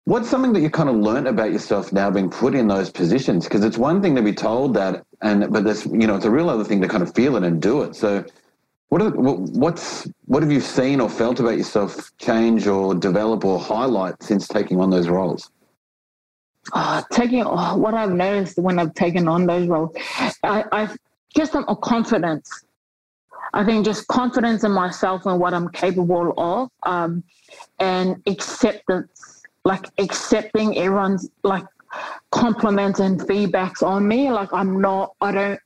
[0.05, 3.45] What's something that you kind of learned about yourself now being put in those positions?
[3.45, 6.31] Because it's one thing to be told that, and but this, you know, it's a
[6.31, 7.95] real other thing to kind of feel it and do it.
[7.95, 8.25] So
[8.93, 13.59] what are, what's what have you seen or felt about yourself change or develop or
[13.59, 15.51] highlight since taking on those roles?
[16.75, 19.97] Oh, taking oh, what I've noticed when I've taken on those roles,
[20.43, 20.99] I, I've
[21.35, 22.65] just a confidence.
[23.55, 27.25] I think just confidence in myself and what I'm capable of, um,
[27.79, 31.65] and acceptance, like accepting everyone's like
[32.31, 34.31] compliments and feedbacks on me.
[34.31, 35.61] Like I'm not, I don't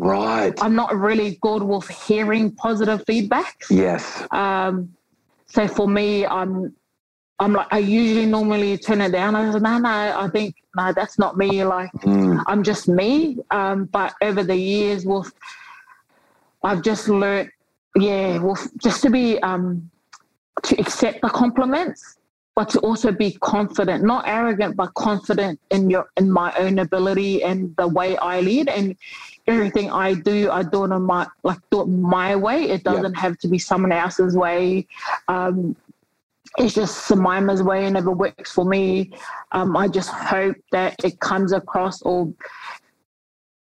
[0.00, 0.54] Right.
[0.60, 3.62] I'm not really good with hearing positive feedback.
[3.70, 4.26] Yes.
[4.30, 4.94] Um,
[5.46, 6.74] so for me, I'm
[7.38, 9.34] I'm like I usually normally turn it down.
[9.34, 11.64] I said, no, no, I think no, that's not me.
[11.64, 12.42] Like mm.
[12.46, 13.38] I'm just me.
[13.50, 15.32] Um, but over the years, with
[16.62, 17.50] I've just learned,
[17.96, 19.90] yeah, with just to be um,
[20.62, 22.19] to accept the compliments
[22.56, 27.42] but to also be confident, not arrogant, but confident in your in my own ability
[27.42, 28.96] and the way I lead and
[29.46, 32.64] everything I do, I do it on my like do it my way.
[32.64, 33.20] It doesn't yeah.
[33.20, 34.86] have to be someone else's way.
[35.28, 35.76] Um,
[36.58, 39.12] it's just Simaima's way and never works for me.
[39.52, 42.32] Um, I just hope that it comes across or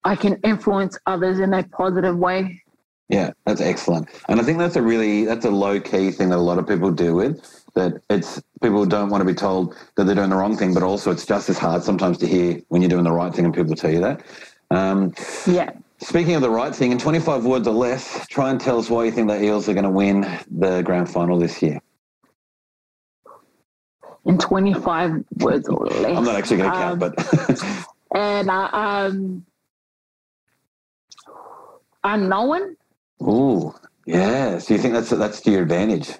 [0.04, 2.62] I can influence others in a positive way.
[3.08, 4.10] Yeah, that's excellent.
[4.28, 6.68] And I think that's a really that's a low key thing that a lot of
[6.68, 10.36] people deal with that it's people don't want to be told that they're doing the
[10.36, 13.12] wrong thing, but also it's just as hard sometimes to hear when you're doing the
[13.12, 14.22] right thing and people tell you that.
[14.72, 15.14] Um,
[15.48, 15.72] yeah.
[16.00, 19.06] Speaking of the right thing, in 25 words or less, try and tell us why
[19.06, 21.80] you think the Eels are going to win the grand final this year.
[24.26, 26.18] In 25 words or less.
[26.18, 27.88] I'm not actually going to count, um, but.
[28.16, 29.46] and uh, um,
[32.04, 32.76] unknown.
[33.22, 33.74] Ooh,
[34.06, 34.58] Yeah.
[34.58, 36.12] So you think that's that's to your advantage?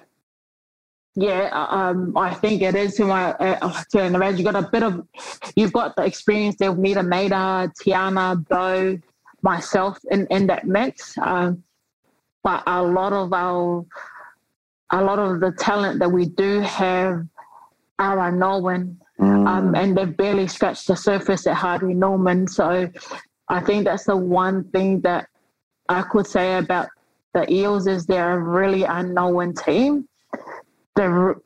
[1.16, 4.38] Yeah, uh, um, I think it is to my uh, to an advantage.
[4.38, 5.06] You got a bit of,
[5.54, 8.98] you've got the experience there with Nita Maynard, Tiana, Bo,
[9.42, 11.16] myself in, in that mix.
[11.18, 11.62] Um,
[12.42, 13.86] but a lot of our,
[14.90, 17.24] a lot of the talent that we do have
[18.00, 19.46] are unknown, mm.
[19.46, 22.48] um, and they've barely scratched the surface at Harvey Norman.
[22.48, 22.90] So
[23.48, 25.28] I think that's the one thing that
[25.88, 26.88] I could say about
[27.34, 30.08] the Eels is they're a really unknown team.
[30.96, 31.36] They're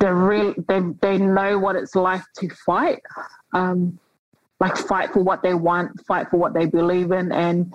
[0.00, 3.02] they're real they they know what it's like to fight.
[3.52, 3.98] Um,
[4.60, 7.32] like fight for what they want, fight for what they believe in.
[7.32, 7.74] And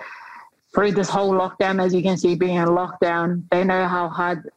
[0.74, 4.50] through this whole lockdown, as you can see, being in lockdown, they know how hard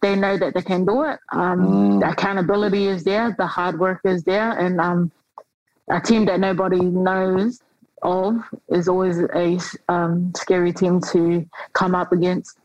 [0.00, 1.18] they know that they can do it.
[1.30, 2.00] Um, mm.
[2.00, 5.12] The accountability is there, the hard work is there, and um,
[5.90, 7.60] a team that nobody knows
[8.02, 12.58] of is always a um, scary team to come up against.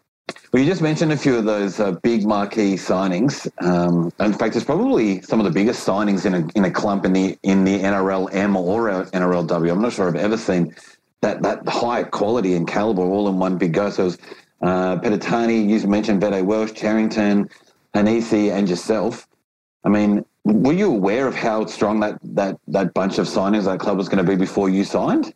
[0.52, 3.50] Well, you just mentioned a few of those uh, big marquee signings.
[3.62, 7.06] Um, in fact, it's probably some of the biggest signings in a in a clump
[7.06, 9.72] in the in the NRLM or NRLW.
[9.72, 10.74] I'm not sure I've ever seen
[11.22, 13.90] that that high quality and caliber all in one big go.
[13.90, 14.18] So, it was,
[14.62, 17.50] uh, Penitani, you mentioned Vette-Welsh, Cherrington,
[17.94, 19.28] Hanisi, and yourself.
[19.84, 23.80] I mean, were you aware of how strong that that that bunch of signings that
[23.80, 25.34] club was going to be before you signed?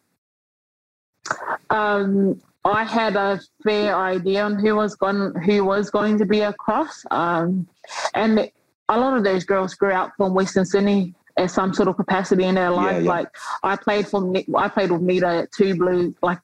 [1.70, 6.42] Um, I had a fair idea on who was going who was going to be
[6.42, 7.68] across, um,
[8.14, 8.52] and
[8.90, 12.44] a lot of those girls grew up from Western Sydney at some sort of capacity
[12.44, 12.94] in their life.
[12.94, 13.10] Yeah, yeah.
[13.10, 13.28] Like
[13.64, 16.14] I played for I played with Nita at Two Blue.
[16.22, 16.40] Like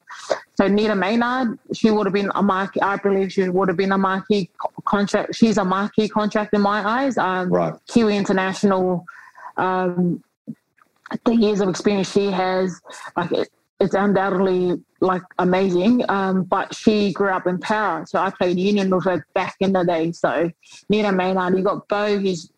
[0.56, 2.82] so, Nita Maynard, she would have been a marquee.
[2.82, 4.50] I believe she would have been a marquee
[4.86, 5.36] contract.
[5.36, 7.18] She's a marquee contract in my eyes.
[7.18, 7.74] Um, right.
[7.88, 9.06] Kiwi International.
[9.58, 10.24] Um,
[11.26, 12.82] the years of experience she has,
[13.16, 13.32] like
[13.80, 16.04] it, it's undoubtedly like amazing.
[16.10, 19.74] Um, but she grew up in power, so I played union with her back in
[19.74, 20.12] the day.
[20.12, 20.52] So
[20.90, 22.52] Nita Maynard, you got Bo, he's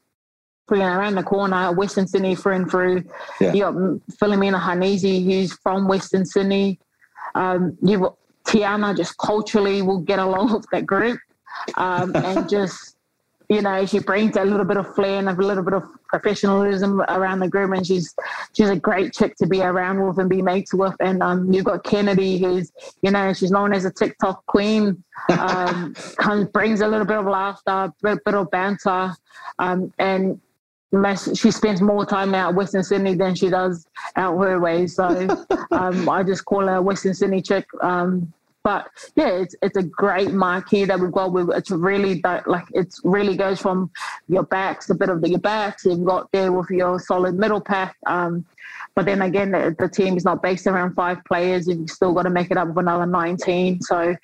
[0.68, 3.04] putting around the corner, Western Sydney through and through.
[3.42, 3.54] Yeah.
[3.54, 3.74] You got
[4.22, 6.80] Philomena Hanisi, who's from Western Sydney.
[7.36, 11.20] Um, you got Tiana, just culturally will get along with that group,
[11.76, 12.96] um, and just
[13.50, 17.02] you know, she brings a little bit of flair and a little bit of professionalism
[17.02, 18.16] around the group, and she's
[18.54, 20.96] she's a great chick to be around with and be mates with.
[21.00, 25.96] And um, you've got Kennedy, who's you know she's known as a TikTok queen, um,
[26.18, 29.16] comes brings a little bit of laughter, a bit, bit of banter,
[29.58, 30.40] um, and
[31.36, 34.86] she spends more time out Western Sydney than she does out her way.
[34.86, 35.06] So
[35.72, 37.66] um, I just call her Western Sydney chick.
[37.82, 38.32] Um,
[38.64, 41.32] but yeah, it's it's a great marquee that we've got.
[41.32, 43.90] With it's really like it's really goes from
[44.28, 45.86] your backs, a bit of the, your backs.
[45.86, 47.96] You've got there with your solid middle pack.
[48.06, 48.46] Um,
[48.96, 51.68] but then again, the, the, team is not based around five players.
[51.68, 53.82] And you've still got to make it up with another 19.
[53.82, 54.16] So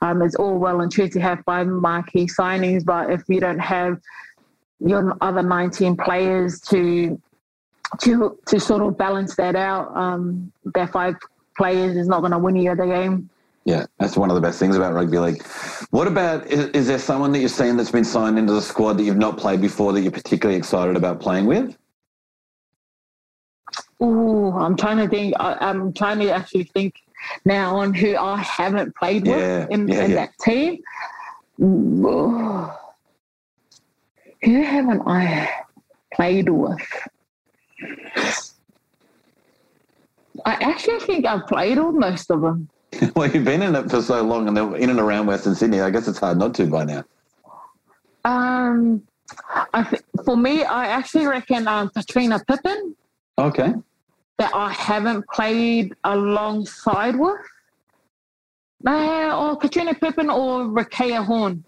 [0.00, 3.58] um, it's all well and true to have five marquee signings, but if you don't
[3.58, 4.00] have
[4.80, 7.20] your other 19 players to
[8.00, 11.14] to to sort of balance that out, um, that five
[11.56, 13.28] players is not going to win you the game.
[13.64, 15.46] Yeah, that's one of the best things about rugby league.
[15.90, 18.94] What about is, is, there someone that you're seeing that's been signed into the squad
[18.94, 21.76] that you've not played before that you're particularly excited about playing with?
[24.00, 25.34] Oh, I'm trying to think.
[25.38, 26.96] I, am trying to actually think
[27.44, 30.16] now on who I haven't played with yeah, in, yeah, in yeah.
[30.16, 30.82] that team.
[31.60, 32.76] Oh,
[34.42, 35.48] who haven't I
[36.14, 37.08] played with?
[40.44, 42.68] I actually think I've played with most of them.
[43.16, 45.80] well, you've been in it for so long and in and around Western Sydney.
[45.80, 47.04] I guess it's hard not to by now.
[48.24, 49.02] Um,
[49.72, 52.94] I th- for me, I actually reckon um, Katrina Pippin.
[53.38, 53.74] Okay.
[54.38, 57.40] That I haven't played alongside with.
[58.86, 61.64] Uh, or Katrina Pippin or Rikeya Horne.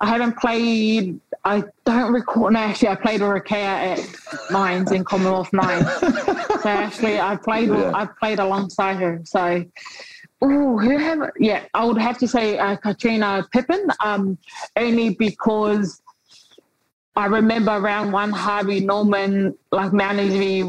[0.00, 1.20] I haven't played.
[1.44, 2.50] I don't recall.
[2.50, 5.88] No, actually, I played with Rikeya at Nines in Commonwealth Nines.
[6.62, 7.68] so actually, I played.
[7.68, 7.92] Yeah.
[7.94, 9.20] I played alongside her.
[9.24, 9.64] So
[10.40, 11.30] Oh, who have?
[11.38, 14.38] Yeah, I would have to say uh, Katrina Pippin, um,
[14.76, 16.00] only because
[17.16, 20.18] I remember around one Harvey Norman, like Mount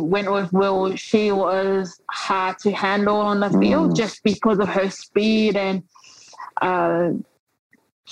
[0.10, 0.96] went with Will.
[0.96, 3.96] She was hard to handle on the field mm.
[3.96, 5.84] just because of her speed and
[6.64, 7.12] uh,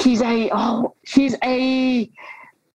[0.02, 2.10] she's a oh she's a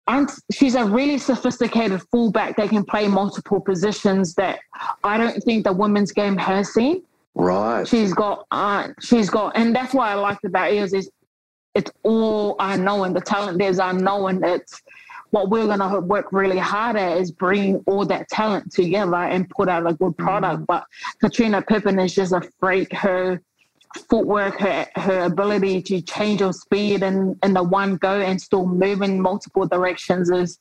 [0.07, 4.59] and she's a really sophisticated fullback that can play multiple positions that
[5.03, 7.03] I don't think the women's game has seen.
[7.35, 7.87] Right.
[7.87, 11.11] She's got uh, she's got and that's why I liked about ears is
[11.75, 13.13] it's all unknown.
[13.13, 14.43] The talent there's unknown.
[14.43, 14.81] It's
[15.29, 19.69] what we're gonna work really hard at is bring all that talent together and put
[19.69, 20.63] out a good product.
[20.63, 20.65] Mm.
[20.65, 20.85] But
[21.21, 22.91] Katrina Pippen is just a freak.
[22.93, 23.39] Her
[24.09, 28.65] footwork, her her ability to change her speed in, in the one go and still
[28.65, 30.59] move in multiple directions is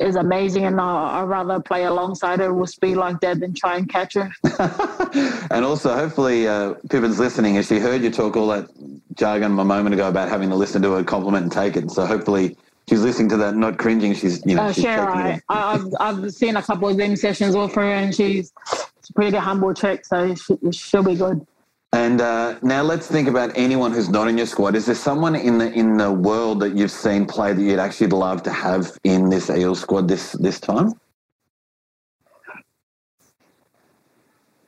[0.00, 0.64] is amazing.
[0.64, 4.14] And I, I'd rather play alongside her with speed like that than try and catch
[4.14, 4.32] her.
[5.50, 7.56] and also, hopefully, uh, Pippin's listening.
[7.56, 8.68] As she heard you talk all that
[9.14, 11.90] jargon a moment ago about having to listen to a compliment and take it.
[11.90, 12.56] So hopefully,
[12.88, 14.14] she's listening to that, not cringing.
[14.14, 17.56] She's you know, uh, she's sure, I, I've I've seen a couple of Zoom sessions
[17.56, 21.46] with her, and she's, she's a pretty humble chick, so she, she'll be good.
[21.94, 24.74] And uh, now let's think about anyone who's not in your squad.
[24.74, 28.06] Is there someone in the in the world that you've seen play that you'd actually
[28.06, 30.94] love to have in this Eel squad this this time?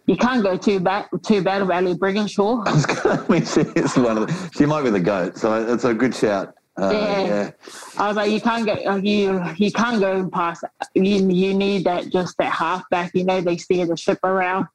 [0.07, 2.63] You can't go too bad too bad of Ali Brigginshaw.
[2.69, 5.39] I was gonna, I mean, she is one of the, she might be the goat,
[5.39, 6.55] so it's a good shout.
[6.77, 7.25] Uh, yeah.
[7.25, 7.51] yeah.
[7.97, 10.65] I was like, you can't go, you you can't go past.
[10.95, 13.13] You you need that just that halfback.
[13.15, 14.67] You know, they steer the ship around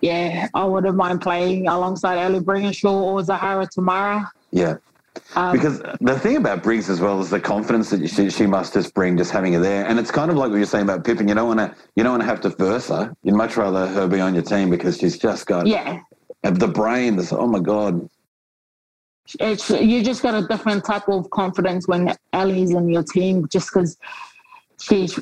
[0.00, 4.28] yeah, I wouldn't mind playing alongside Ali Brigginshaw or Zahara Temara.
[4.50, 4.76] Yeah.
[5.34, 8.74] Um, because the thing about Briggs as well is the confidence that she, she must
[8.74, 11.04] just bring just having her there, and it's kind of like what you're saying about
[11.04, 11.26] Pippin.
[11.28, 13.14] You don't want to you don't want to have to verse her.
[13.22, 16.00] You'd much rather her be on your team because she's just got yeah
[16.42, 17.16] the brain.
[17.16, 18.08] This oh my god,
[19.40, 23.70] it's you just got a different type of confidence when Ali's in your team, just
[23.72, 23.96] because
[24.80, 25.18] she's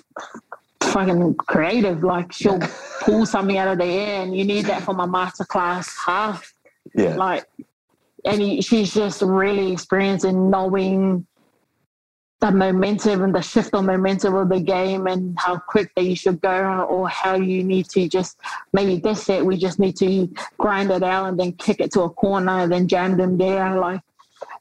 [0.95, 2.05] fucking creative.
[2.05, 2.61] Like she'll
[3.03, 6.55] pull something out of the air, and you need that from a masterclass half.
[6.95, 7.17] Yeah.
[7.17, 7.45] Like,
[8.25, 11.27] and he, she's just really experienced in knowing
[12.41, 16.15] the momentum and the shift of momentum of the game and how quick that you
[16.15, 18.39] should go or how you need to just
[18.75, 20.29] maybe this set we just need to
[20.59, 23.79] grind it out and then kick it to a corner and then jam them there
[23.79, 24.01] like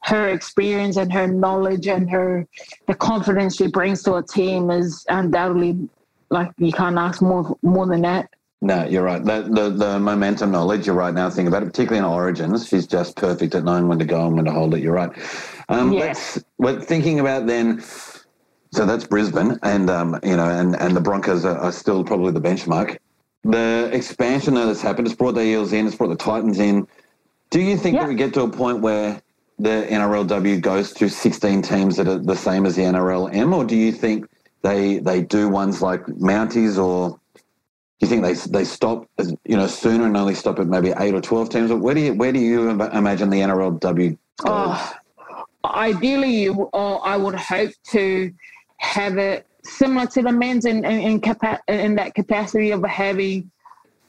[0.02, 2.46] her experience and her knowledge and her
[2.86, 5.76] the confidence she brings to a team is undoubtedly
[6.34, 8.28] like you can't ask more more than that.
[8.60, 9.22] No, you're right.
[9.22, 12.66] The, the, the momentum knowledge, you're right now thinking about it, particularly in Origins.
[12.66, 14.80] She's just perfect at knowing when to go and when to hold it.
[14.80, 15.10] You're right.
[15.68, 16.42] Um, yes.
[16.56, 17.82] We're thinking about then.
[18.72, 22.32] So that's Brisbane, and um, you know, and, and the Broncos are, are still probably
[22.32, 22.96] the benchmark.
[23.44, 26.88] The expansion that has happened, it's brought the Eels in, it's brought the Titans in.
[27.50, 28.00] Do you think yeah.
[28.00, 29.22] that we get to a point where
[29.58, 33.76] the NRLW goes to 16 teams that are the same as the NRLM, or do
[33.76, 34.26] you think
[34.64, 37.40] they they do ones like Mounties or do
[38.00, 39.06] you think they they stop
[39.44, 41.70] you know sooner and only stop at maybe eight or twelve teams?
[41.70, 44.18] Where do you where do you imagine the NRLW?
[44.46, 44.94] Oh,
[45.64, 48.32] ideally, or oh, I would hope to
[48.78, 53.50] have it similar to the men's in in, in, capa- in that capacity of having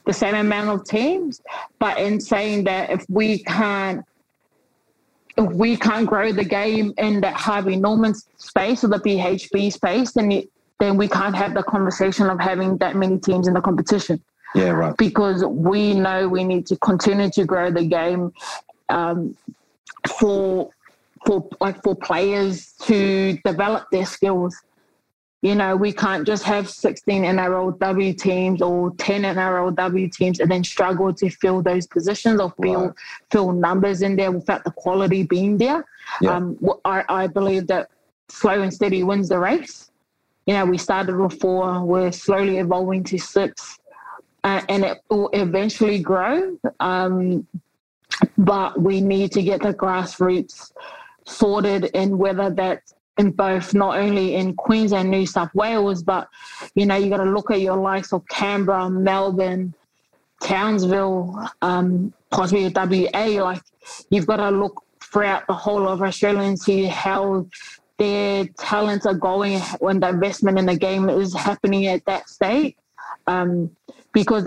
[0.06, 1.42] the same amount of teams,
[1.78, 4.04] but in saying that if we can't
[5.36, 10.32] we can't grow the game in that Harvey Norman space or the BHP space, then
[10.32, 10.48] it,
[10.80, 14.22] then we can't have the conversation of having that many teams in the competition.
[14.54, 14.96] Yeah, right.
[14.96, 18.32] Because we know we need to continue to grow the game
[18.88, 19.36] um,
[20.18, 20.70] for
[21.26, 24.56] for like for players to develop their skills.
[25.42, 30.64] You know, we can't just have 16 NRLW teams or 10 NRLW teams and then
[30.64, 32.94] struggle to fill those positions or fill right.
[33.30, 35.84] fill numbers in there without the quality being there.
[36.20, 36.36] Yeah.
[36.36, 37.90] Um, I, I believe that
[38.28, 39.90] slow and steady wins the race.
[40.46, 43.78] You know, we started with four, we're slowly evolving to six,
[44.44, 46.56] uh, and it will eventually grow.
[46.80, 47.46] Um,
[48.38, 50.72] but we need to get the grassroots
[51.24, 56.28] sorted and whether that's in both not only in Queensland, New South Wales, but
[56.74, 59.74] you know, you got to look at your likes of Canberra, Melbourne,
[60.42, 63.42] Townsville, um, possibly WA.
[63.42, 63.62] Like
[64.10, 67.46] you've got to look throughout the whole of Australia and see how
[67.98, 72.76] their talents are going when the investment in the game is happening at that state.
[73.26, 73.74] Um,
[74.12, 74.46] because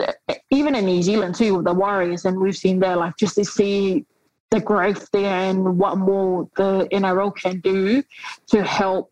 [0.50, 3.46] even in New Zealand too, with the Warriors, and we've seen there, like just to
[3.46, 4.06] see
[4.52, 8.04] the growth there and what more the NRL can do
[8.48, 9.12] to help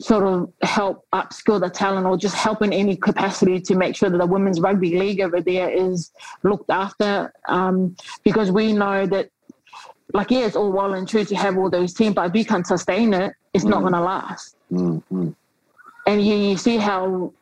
[0.00, 4.10] sort of help upskill the talent or just help in any capacity to make sure
[4.10, 6.10] that the women's rugby league over there is
[6.42, 9.30] looked after um, because we know that
[10.12, 12.44] like yeah it's all well and true to have all those teams but if you
[12.44, 13.70] can't sustain it it's mm.
[13.70, 15.30] not going to last mm-hmm.
[16.06, 17.32] and you, you see how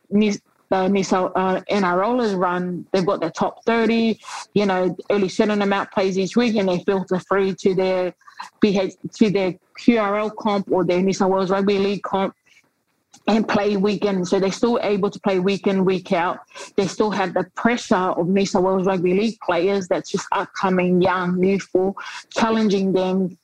[0.71, 2.85] uh, Nisa uh, NRL run.
[2.91, 4.19] They've got their top 30,
[4.53, 8.13] you know, early setting amount plays each week and they filter through to their
[8.63, 12.35] BH, to their QRL comp or their South Wales Rugby League comp
[13.27, 14.27] and play weekend.
[14.27, 16.39] So they're still able to play week in, week out.
[16.75, 21.43] They still have the pressure of South Wales Rugby League players that's just upcoming, young,
[21.43, 21.97] youthful,
[22.29, 23.37] challenging them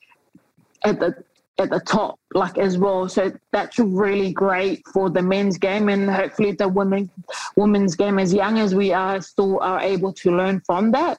[0.83, 1.15] at the
[1.59, 6.09] at the top like as well so that's really great for the men's game and
[6.09, 7.09] hopefully the women
[7.55, 11.17] women's game as young as we are still are able to learn from that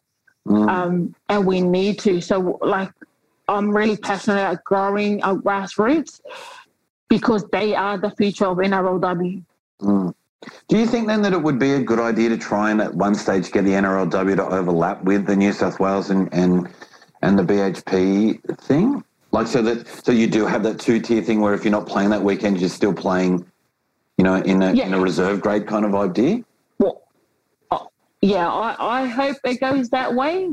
[0.49, 0.68] mm.
[0.68, 2.20] um, and we need to.
[2.20, 2.91] So, like,
[3.47, 6.20] I'm really passionate about growing our grassroots
[7.09, 9.45] because they are the future of NRLW.
[9.82, 10.14] Mm.
[10.68, 12.95] Do you think then that it would be a good idea to try and at
[12.95, 16.68] one stage get the NRLW to overlap with the New South Wales and and,
[17.22, 19.03] and the BHP thing?
[19.39, 21.86] Like so that so you do have that two tier thing where if you're not
[21.86, 23.47] playing that weekend, you're still playing,
[24.16, 24.86] you know, in a yeah.
[24.86, 26.43] in a reserve grade kind of idea.
[26.80, 27.03] Well,
[27.70, 27.84] uh,
[28.20, 30.53] yeah, I, I hope it goes that way.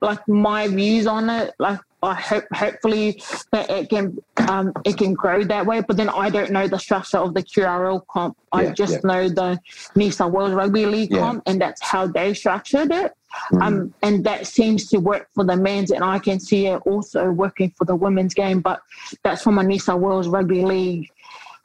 [0.00, 4.16] Like my views on it, like I hope hopefully that it can
[4.48, 5.80] um, it can grow that way.
[5.80, 8.36] But then I don't know the structure of the QRL comp.
[8.52, 9.00] I just yeah.
[9.02, 9.58] know the
[9.96, 11.18] New South Wales Rugby League yeah.
[11.18, 13.12] comp, and that's how they structured it.
[13.52, 13.62] Mm.
[13.62, 17.30] Um, and that seems to work for the men's, and I can see it also
[17.30, 18.60] working for the women's game.
[18.60, 18.80] But
[19.22, 21.10] that's from South Wales Rugby League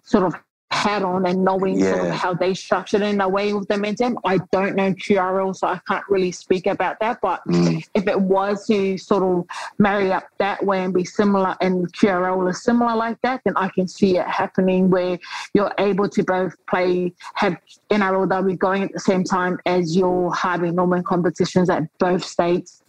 [0.03, 0.34] sort of
[0.72, 1.93] hat on and knowing yeah.
[1.93, 5.55] sort of how they structured in a way with the men's I don't know QRL,
[5.55, 7.20] so I can't really speak about that.
[7.22, 7.84] But mm.
[7.95, 9.45] if it was to sort of
[9.80, 13.70] marry up that way and be similar, and QRL is similar like that, then I
[13.70, 15.17] can see it happening where
[15.53, 17.57] you're able to both play, have
[17.89, 22.84] NRLW going at the same time as your Harvey Norman competitions at both states.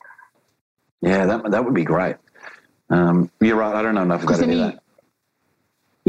[1.00, 2.16] Yeah, that that would be great.
[2.90, 3.74] Um, you're right.
[3.74, 4.80] I don't know enough about that.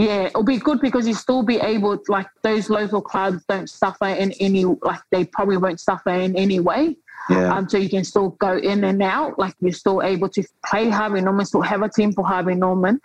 [0.01, 3.69] Yeah, it'll be good because you still be able to, like those local clubs don't
[3.69, 6.97] suffer in any like they probably won't suffer in any way.
[7.29, 7.53] Yeah.
[7.53, 10.89] Um, so you can still go in and out, like you're still able to play
[10.89, 12.99] Harvey Norman, still have a team for Harvey Norman,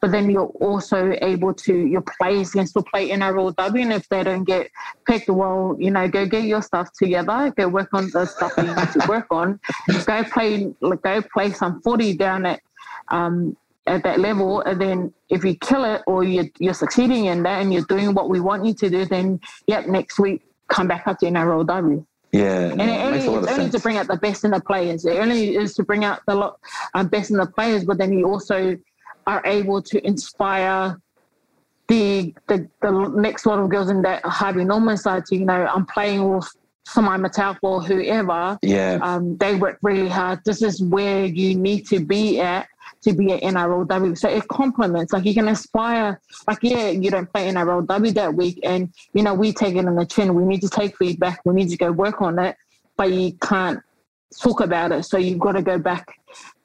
[0.00, 4.24] but then you're also able to your players can still play NRLW, and if they
[4.24, 4.72] don't get
[5.06, 8.64] picked, well, you know, go get your stuff together, go work on the stuff you
[8.64, 9.60] need to work on,
[10.04, 12.60] go play, like, go play some footy down at
[13.08, 17.42] um, at that level and then if you kill it or you're, you're succeeding in
[17.42, 20.86] that and you're doing what we want you to do then yep next week come
[20.86, 24.44] back up to NRLW yeah, and it only, it's only to bring out the best
[24.44, 25.04] in the players.
[25.04, 26.60] It only is to bring out the lot,
[26.94, 28.78] uh, best in the players, but then you also
[29.26, 30.96] are able to inspire
[31.88, 35.26] the the, the next lot of girls in that Harvey Norman side.
[35.26, 36.48] To, you know, I'm playing with
[36.86, 38.56] Simaima Taufa or whoever.
[38.62, 40.38] Yeah, um, they work really hard.
[40.44, 42.68] This is where you need to be at
[43.02, 44.16] to be an NRLW.
[44.16, 48.60] So it complements, like you can aspire, like, yeah, you don't play NRLW that week.
[48.62, 50.34] And, you know, we take it on the chin.
[50.34, 51.40] We need to take feedback.
[51.44, 52.56] We need to go work on it,
[52.96, 53.80] but you can't
[54.40, 55.04] talk about it.
[55.04, 56.14] So you've got to go back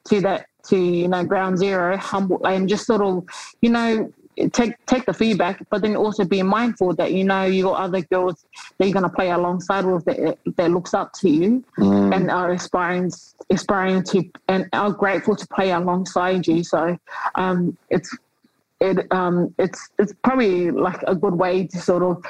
[0.08, 3.24] to that, to, you know, ground zero, humble, and just sort of,
[3.62, 4.12] you know,
[4.52, 8.02] take take the feedback, but then also be mindful that you know you got other
[8.02, 8.44] girls
[8.78, 12.14] that you're going to play alongside with that, that looks up to you mm.
[12.14, 13.10] and are aspiring
[13.50, 16.62] aspiring to and are grateful to play alongside you.
[16.62, 16.98] So
[17.34, 18.16] um, it's
[18.80, 22.24] it um, it's it's probably like a good way to sort of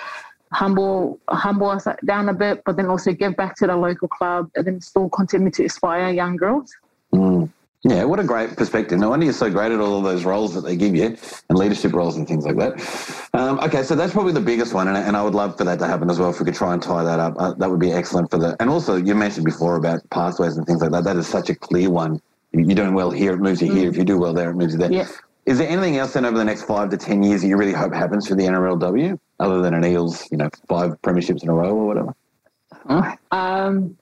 [0.52, 4.50] humble humble us down a bit, but then also give back to the local club
[4.54, 6.72] and then still continue to inspire young girls.
[7.12, 7.50] Mm.
[7.82, 8.98] Yeah, what a great perspective.
[8.98, 11.16] No wonder you're so great at all of those roles that they give you
[11.48, 13.28] and leadership roles and things like that.
[13.32, 15.78] Um, okay, so that's probably the biggest one, and, and, I would love for that
[15.78, 16.30] to happen as well.
[16.30, 18.56] If we could try and tie that up, uh, that would be excellent for the.
[18.60, 21.04] And also, you mentioned before about pathways and things like that.
[21.04, 22.20] That is such a clear one.
[22.52, 23.86] You're doing well here, it moves you here.
[23.86, 23.90] Mm.
[23.90, 24.90] If you do well there, it moves you there.
[24.90, 25.06] Yeah.
[25.44, 27.72] Is there anything else then over the next five to ten years that you really
[27.72, 31.54] hope happens for the NRLW, other than an Eels, you know, five premierships in a
[31.54, 33.16] row or whatever?
[33.30, 33.96] Um,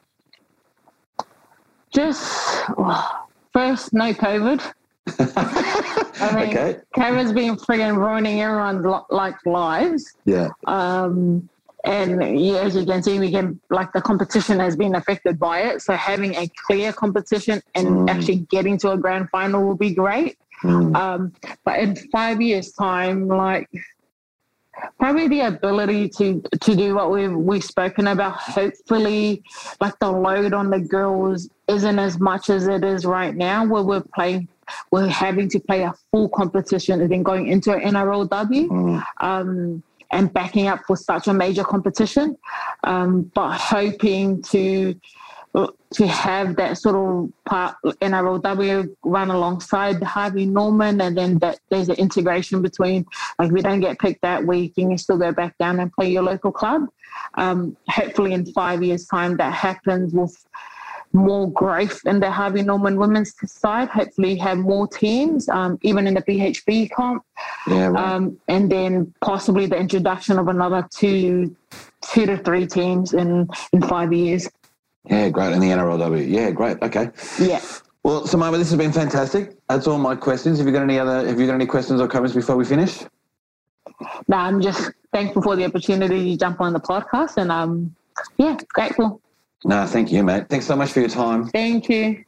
[1.91, 2.63] just.
[2.79, 3.24] Oh
[3.55, 4.61] first, no COVID.
[5.19, 6.81] I mean, okay.
[6.97, 10.15] COVID's been frigging ruining everyone's like lives.
[10.25, 10.49] Yeah.
[10.67, 11.49] Um,
[11.85, 15.61] and yeah, as you can see, we can like the competition has been affected by
[15.61, 15.83] it.
[15.83, 18.11] So having a clear competition and mm.
[18.11, 20.39] actually getting to a grand final will be great.
[20.63, 20.97] Mm.
[20.97, 21.33] Um,
[21.65, 23.69] but in five years' time, like
[24.99, 29.43] probably the ability to to do what we've we've spoken about hopefully
[29.81, 33.83] like the load on the girls isn't as much as it is right now where
[33.83, 34.49] we're playing
[34.91, 39.05] we're having to play a full competition and then going into an NRLW mm.
[39.21, 42.37] um, and backing up for such a major competition
[42.85, 44.95] um, but hoping to
[45.93, 51.89] to have that sort of part NRLW run alongside Harvey Norman, and then that there's
[51.89, 53.07] an integration between
[53.39, 56.11] like we don't get picked that week, and you still go back down and play
[56.11, 56.89] your local club.
[57.35, 60.37] Um, hopefully, in five years' time, that happens with
[61.15, 63.89] more growth in the Harvey Norman women's side.
[63.89, 67.25] Hopefully, have more teams, um, even in the BHP comp,
[67.67, 68.15] yeah, right.
[68.15, 71.55] um, and then possibly the introduction of another two,
[72.13, 74.49] two to three teams in in five years.
[75.09, 75.53] Yeah, great.
[75.53, 76.29] And the NRLW.
[76.29, 76.83] Yeah, great.
[76.83, 77.11] Okay.
[77.39, 77.61] Yeah.
[78.03, 79.57] Well, Simaima, this has been fantastic.
[79.69, 80.59] That's all my questions.
[80.59, 81.27] Have you got any other?
[81.27, 83.01] Have you got any questions or comments before we finish?
[84.29, 87.95] No, I'm just thankful for the opportunity to jump on the podcast, and um,
[88.37, 89.21] yeah, grateful.
[89.65, 90.49] No, thank you, mate.
[90.49, 91.49] Thanks so much for your time.
[91.49, 92.25] Thank you.